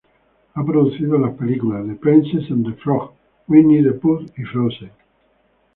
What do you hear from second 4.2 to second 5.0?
y "Frozen".